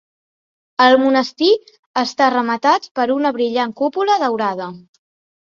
El 0.85 0.95
monestir 1.01 1.49
està 2.03 2.31
rematat 2.37 2.89
per 3.01 3.07
una 3.17 3.35
brillant 3.37 3.77
cúpula 3.83 4.19
daurada. 4.27 4.73